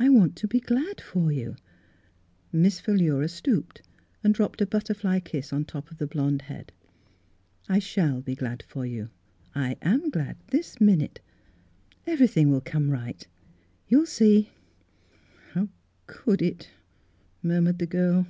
I 0.00 0.08
want 0.08 0.34
to 0.34 0.48
be 0.48 0.58
glad 0.58 1.00
for 1.00 1.30
you." 1.30 1.54
Miss 2.50 2.80
Philura 2.80 3.28
stooped 3.28 3.82
and 4.24 4.34
dropped 4.34 4.60
a 4.60 4.66
butterfly 4.66 5.20
kiss 5.20 5.52
on 5.52 5.64
top 5.64 5.92
of 5.92 5.98
the 5.98 6.08
blond 6.08 6.42
head." 6.42 6.72
I 7.68 7.78
shall 7.78 8.20
be 8.20 8.34
glad 8.34 8.64
for 8.64 8.84
you— 8.84 9.10
I 9.54 9.76
am 9.80 10.10
glad 10.10 10.38
Miss 10.50 10.50
Philura's 10.50 10.50
Wedding 10.50 10.50
Go 10.50 10.50
xn— 10.50 10.50
this 10.50 10.80
minute. 11.14 11.20
Everything 12.04 12.50
will 12.50 12.60
come 12.60 12.90
right. 12.90 13.28
You'll 13.86 14.06
see!" 14.06 14.50
"How 15.52 15.68
could 16.08 16.42
it.?" 16.42 16.70
murmured 17.40 17.78
the 17.78 17.86
girl. 17.86 18.26